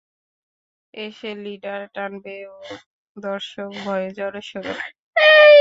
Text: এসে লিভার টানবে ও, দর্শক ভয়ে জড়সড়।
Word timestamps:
এসে 0.93 1.31
লিভার 1.43 1.81
টানবে 1.95 2.37
ও, 2.49 2.57
দর্শক 3.17 3.69
ভয়ে 3.81 4.09
জড়সড়। 4.17 4.69